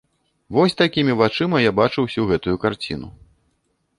Вось 0.55 0.75
такімі 0.81 1.13
вачыма 1.19 1.57
я 1.63 1.71
бачу 1.79 1.99
ўсю 2.07 2.21
гэтую 2.31 2.55
карціну. 2.63 3.13